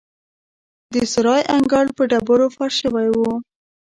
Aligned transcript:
د 0.93 0.95
سرای 1.13 1.41
انګړ 1.55 1.85
په 1.97 2.03
ډبرو 2.11 2.47
فرش 2.55 2.75
شوی 2.81 3.07
و. 3.17 3.19